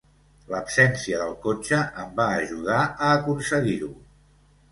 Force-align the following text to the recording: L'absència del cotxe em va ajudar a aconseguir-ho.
L'absència 0.53 1.19
del 1.23 1.33
cotxe 1.43 1.81
em 2.05 2.15
va 2.21 2.27
ajudar 2.39 2.79
a 2.87 3.09
aconseguir-ho. 3.21 3.93